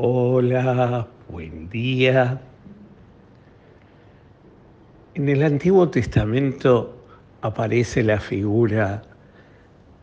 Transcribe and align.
Hola, 0.00 1.08
buen 1.28 1.68
día. 1.70 2.40
En 5.14 5.28
el 5.28 5.42
Antiguo 5.42 5.88
Testamento 5.88 7.04
aparece 7.40 8.04
la 8.04 8.20
figura 8.20 9.02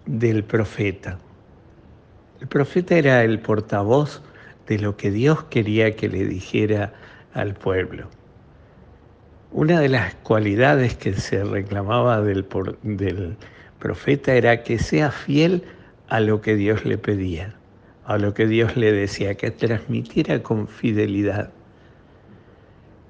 del 0.06 0.44
profeta. 0.44 1.18
El 2.42 2.48
profeta 2.50 2.98
era 2.98 3.24
el 3.24 3.40
portavoz 3.40 4.22
de 4.68 4.80
lo 4.80 4.98
que 4.98 5.12
Dios 5.12 5.46
quería 5.46 5.96
que 5.96 6.10
le 6.10 6.26
dijera 6.26 6.92
al 7.34 7.54
pueblo. 7.54 8.10
Una 9.54 9.80
de 9.80 9.88
las 9.88 10.14
cualidades 10.16 10.98
que 10.98 11.14
se 11.14 11.42
reclamaba 11.46 12.20
del, 12.20 12.44
profeta 13.80 14.34
era 14.34 14.62
que 14.62 14.78
sea 14.78 15.10
fiel 15.10 15.64
a 16.10 16.20
lo 16.20 16.42
que 16.42 16.58
Dios 16.58 16.84
le 16.84 16.98
pedía 16.98 17.56
a 18.06 18.18
lo 18.18 18.34
que 18.34 18.48
Dios 18.48 18.78
le 18.78 18.92
decía, 18.92 19.36
que 19.36 19.52
transmitiera 19.52 20.42
con 20.44 20.68
fidelidad. 20.68 21.52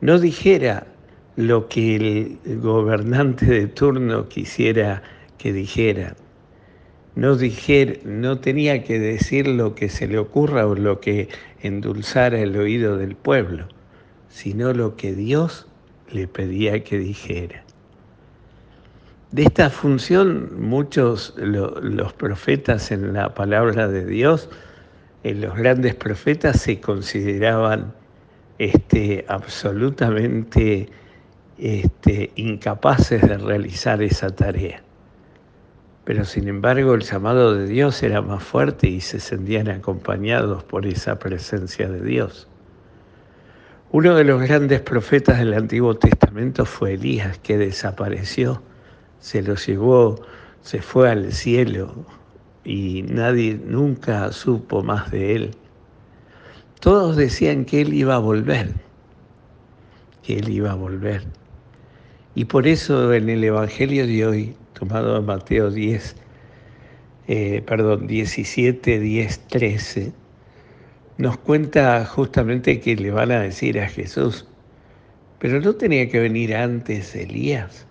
No 0.01 0.19
dijera 0.19 0.87
lo 1.35 1.67
que 1.67 1.95
el 2.45 2.59
gobernante 2.59 3.45
de 3.45 3.67
turno 3.67 4.29
quisiera 4.29 5.03
que 5.37 5.51
dijera. 5.51 6.15
No, 7.15 7.35
dijera, 7.35 7.93
no 8.03 8.39
tenía 8.39 8.83
que 8.83 8.99
decir 8.99 9.47
lo 9.47 9.75
que 9.75 9.89
se 9.89 10.07
le 10.07 10.17
ocurra 10.17 10.67
o 10.67 10.75
lo 10.75 10.99
que 10.99 11.29
endulzara 11.61 12.39
el 12.39 12.57
oído 12.57 12.97
del 12.97 13.15
pueblo, 13.15 13.67
sino 14.29 14.73
lo 14.73 14.95
que 14.95 15.13
Dios 15.13 15.67
le 16.11 16.27
pedía 16.27 16.83
que 16.83 16.97
dijera. 16.99 17.63
De 19.31 19.43
esta 19.43 19.69
función 19.69 20.61
muchos 20.61 21.33
los 21.37 22.13
profetas 22.13 22.91
en 22.91 23.13
la 23.13 23.33
palabra 23.33 23.87
de 23.87 24.05
Dios 24.05 24.49
los 25.33 25.55
grandes 25.55 25.95
profetas 25.95 26.61
se 26.61 26.79
consideraban 26.79 27.93
este, 28.59 29.25
absolutamente 29.27 30.87
este, 31.57 32.31
incapaces 32.35 33.21
de 33.21 33.37
realizar 33.37 34.01
esa 34.03 34.29
tarea. 34.29 34.81
Pero 36.03 36.23
sin 36.25 36.47
embargo 36.47 36.93
el 36.93 37.01
llamado 37.01 37.55
de 37.55 37.65
Dios 37.65 38.03
era 38.03 38.21
más 38.21 38.43
fuerte 38.43 38.87
y 38.87 39.01
se 39.01 39.19
sentían 39.19 39.67
acompañados 39.69 40.63
por 40.63 40.85
esa 40.85 41.17
presencia 41.17 41.89
de 41.89 42.01
Dios. 42.01 42.47
Uno 43.91 44.15
de 44.15 44.25
los 44.25 44.41
grandes 44.41 44.81
profetas 44.81 45.39
del 45.39 45.53
Antiguo 45.53 45.95
Testamento 45.95 46.65
fue 46.65 46.93
Elías, 46.93 47.39
que 47.39 47.57
desapareció, 47.57 48.61
se 49.19 49.41
lo 49.41 49.55
llevó, 49.55 50.21
se 50.61 50.81
fue 50.81 51.09
al 51.09 51.31
cielo, 51.31 52.05
y 52.65 53.03
nadie 53.03 53.59
nunca 53.63 54.31
supo 54.31 54.81
más 54.81 55.11
de 55.11 55.35
él. 55.35 55.51
Todos 56.81 57.15
decían 57.15 57.63
que 57.63 57.81
él 57.81 57.93
iba 57.93 58.15
a 58.15 58.19
volver, 58.19 58.73
que 60.23 60.39
él 60.39 60.49
iba 60.49 60.71
a 60.71 60.75
volver. 60.75 61.23
Y 62.33 62.45
por 62.45 62.67
eso 62.67 63.13
en 63.13 63.29
el 63.29 63.43
Evangelio 63.43 64.05
de 64.07 64.25
hoy, 64.25 64.55
tomado 64.73 65.13
de 65.13 65.21
Mateo 65.21 65.69
10, 65.69 66.15
eh, 67.27 67.63
perdón, 67.65 68.07
17, 68.07 68.99
10, 68.99 69.39
13, 69.47 70.13
nos 71.17 71.37
cuenta 71.37 72.03
justamente 72.05 72.79
que 72.81 72.95
le 72.95 73.11
van 73.11 73.31
a 73.31 73.39
decir 73.39 73.79
a 73.79 73.87
Jesús, 73.87 74.47
pero 75.39 75.61
no 75.61 75.75
tenía 75.75 76.09
que 76.09 76.19
venir 76.19 76.55
antes 76.55 77.15
Elías. 77.15 77.85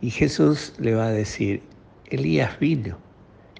Y 0.00 0.10
Jesús 0.10 0.74
le 0.78 0.94
va 0.94 1.06
a 1.06 1.12
decir, 1.12 1.62
Elías 2.10 2.58
vino 2.58 3.03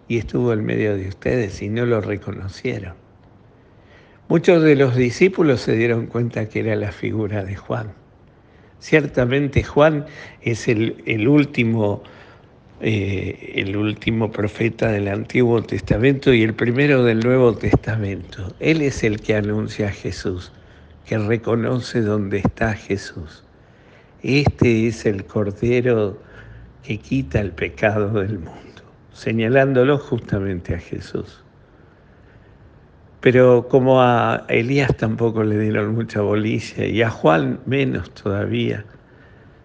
y 0.09 0.19
estuvo 0.19 0.53
en 0.53 0.65
medio 0.65 0.97
de 0.97 1.09
ustedes 1.09 1.63
y 1.63 1.69
no 1.69 1.87
lo 1.87 2.01
reconocieron. 2.01 2.95
Muchos 4.29 4.63
de 4.63 4.77
los 4.77 4.97
discípulos 4.97 5.61
se 5.61 5.77
dieron 5.77 6.07
cuenta 6.07 6.49
que 6.49 6.61
era 6.61 6.77
la 6.77 6.93
figura 6.93 7.45
de 7.45 7.57
Juan. 7.57 7.93
Ciertamente 8.79 9.63
Juan 9.63 10.07
es 10.43 10.69
el, 10.69 11.29
último, 11.29 12.03
eh, 12.81 13.53
el 13.57 13.77
último 13.77 14.31
profeta 14.31 14.91
del 14.91 15.09
Antiguo 15.09 15.63
Testamento 15.63 16.33
y 16.33 16.43
el 16.43 16.55
primero 16.55 17.05
del 17.05 17.21
Nuevo 17.21 17.55
Testamento. 17.55 18.55
Él 18.61 18.83
es 18.83 19.05
el 19.05 19.21
que 19.21 19.37
anuncia 19.37 19.89
a 19.89 19.93
Jesús, 19.93 20.53
que 21.07 21.19
reconoce 21.19 22.01
dónde 22.01 22.39
está 22.39 22.75
Jesús. 22.75 23.45
Este 24.23 24.87
es 24.87 25.07
el 25.07 25.25
Cordero 25.25 26.19
que 26.83 26.99
quita 26.99 27.41
el 27.41 27.53
pecado 27.53 28.21
del 28.21 28.39
mundo 28.39 28.74
señalándolo 29.15 29.97
justamente 29.97 30.75
a 30.75 30.79
Jesús. 30.79 31.43
Pero 33.21 33.69
como 33.69 34.03
a 34.03 34.45
Elías 34.49 34.95
tampoco 34.97 35.45
le 35.45 35.59
dieron 35.59 35.95
mucha 35.95 36.21
bolilla 36.21 36.85
y 36.85 37.01
a 37.01 37.09
Juan 37.09 37.61
menos 37.65 38.11
todavía, 38.11 38.85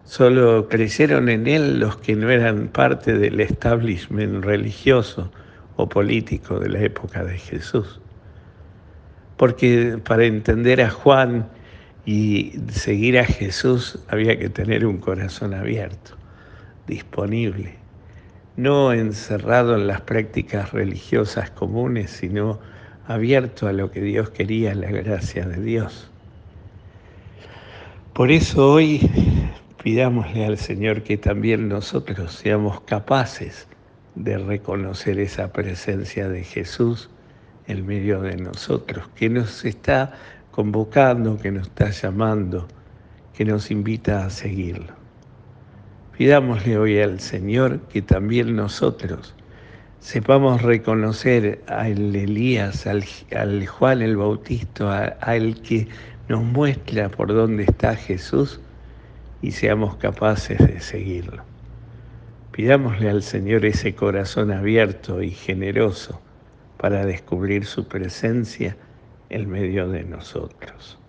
solo 0.06 0.70
creyeron 0.70 1.28
en 1.28 1.48
él 1.48 1.80
los 1.80 1.98
que 1.98 2.16
no 2.16 2.30
eran 2.30 2.70
parte 2.70 3.18
del 3.18 3.40
establishment 3.42 4.46
religioso 4.46 5.30
o 5.76 5.90
político 5.90 6.60
de 6.60 6.70
la 6.70 6.80
época 6.80 7.26
de 7.26 7.38
Jesús. 7.38 8.00
Porque 9.36 10.00
para 10.06 10.26
entender 10.26 10.82
a 10.82 10.90
Juan 10.90 11.50
y 12.06 12.54
seguir 12.70 13.20
a 13.20 13.26
Jesús 13.26 14.00
había 14.08 14.38
que 14.40 14.50
tener 14.50 14.86
un 14.86 15.00
corazón 15.00 15.54
abierto, 15.54 16.16
disponible 16.88 17.80
no 18.60 18.92
encerrado 18.92 19.76
en 19.76 19.88
las 19.88 20.02
prácticas 20.02 20.74
religiosas 20.74 21.50
comunes, 21.50 22.12
sino 22.12 22.60
abierto 23.08 23.68
a 23.68 23.74
lo 23.74 23.90
que 23.90 24.02
Dios 24.02 24.32
quería, 24.32 24.76
la 24.76 24.92
gracia 24.92 25.48
de 25.48 25.62
Dios. 25.62 26.12
Por 28.14 28.32
eso 28.32 28.74
hoy 28.74 29.10
pidámosle 29.82 30.46
al 30.46 30.58
Señor 30.58 31.04
que 31.04 31.18
también 31.18 31.70
nosotros 31.70 32.34
seamos 32.34 32.82
capaces 32.82 33.66
de 34.16 34.38
reconocer 34.38 35.20
esa 35.20 35.54
presencia 35.54 36.28
de 36.28 36.44
Jesús 36.44 37.10
en 37.68 37.86
medio 37.86 38.20
de 38.20 38.36
nosotros, 38.36 39.08
que 39.16 39.30
nos 39.30 39.64
está 39.64 40.12
convocando, 40.52 41.38
que 41.38 41.52
nos 41.52 41.68
está 41.68 41.92
llamando, 41.92 42.68
que 43.34 43.46
nos 43.46 43.72
invita 43.72 44.26
a 44.26 44.30
seguirlo. 44.30 44.99
Pidámosle 46.20 46.78
hoy 46.78 47.00
al 47.00 47.22
Señor 47.22 47.80
que 47.88 48.02
también 48.02 48.54
nosotros 48.54 49.34
sepamos 50.02 50.62
reconocer 50.62 51.64
al 51.68 52.14
Elías, 52.14 52.86
al, 52.88 53.66
Juan 53.66 54.02
el 54.02 54.18
Bautista, 54.18 55.18
al 55.22 55.62
que 55.62 55.88
nos 56.28 56.44
muestra 56.44 57.08
por 57.08 57.30
dónde 57.30 57.64
está 57.64 57.96
Jesús 57.96 58.60
y 59.42 59.52
seamos 59.52 59.96
capaces 59.96 60.58
de 60.58 60.82
seguirlo. 60.82 61.42
Pidámosle 62.52 63.10
al 63.10 63.24
Señor 63.24 63.64
ese 63.64 63.96
corazón 63.96 64.52
abierto 64.52 65.24
y 65.24 65.32
generoso 65.32 66.20
para 66.76 67.06
descubrir 67.06 67.64
su 67.64 67.88
presencia 67.88 68.76
en 69.30 69.50
medio 69.50 69.88
de 69.88 70.04
nosotros. 70.04 71.00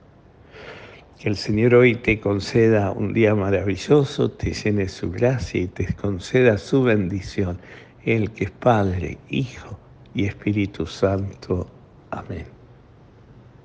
Que 1.21 1.29
el 1.29 1.37
Señor 1.37 1.75
hoy 1.75 1.97
te 1.97 2.19
conceda 2.19 2.93
un 2.93 3.13
día 3.13 3.35
maravilloso, 3.35 4.31
te 4.31 4.55
llene 4.55 4.89
su 4.89 5.11
gracia 5.11 5.61
y 5.61 5.67
te 5.67 5.93
conceda 5.93 6.57
su 6.57 6.83
bendición, 6.83 7.59
el 8.07 8.31
que 8.31 8.45
es 8.45 8.51
Padre, 8.51 9.19
Hijo 9.29 9.79
y 10.15 10.25
Espíritu 10.25 10.87
Santo. 10.87 11.71
Amén. 12.11 12.60